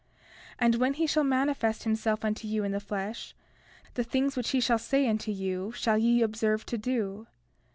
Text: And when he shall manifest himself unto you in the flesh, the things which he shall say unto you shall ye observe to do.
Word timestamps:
And 0.57 0.77
when 0.77 0.95
he 0.95 1.05
shall 1.05 1.23
manifest 1.23 1.83
himself 1.83 2.25
unto 2.25 2.47
you 2.47 2.63
in 2.63 2.71
the 2.71 2.79
flesh, 2.79 3.35
the 3.93 4.03
things 4.03 4.35
which 4.35 4.49
he 4.49 4.59
shall 4.59 4.79
say 4.79 5.07
unto 5.07 5.31
you 5.31 5.73
shall 5.73 5.99
ye 5.99 6.23
observe 6.23 6.65
to 6.65 6.77
do. 6.79 7.27